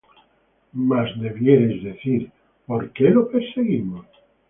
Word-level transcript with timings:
Mas 0.89 1.09
debierais 1.19 1.83
decir: 1.83 2.31
¿Por 2.65 2.89
qué 2.91 3.11
lo 3.11 3.29
perseguimos? 3.29 4.07